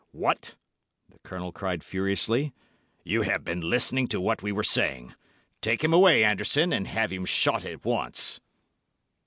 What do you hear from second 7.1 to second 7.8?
him shot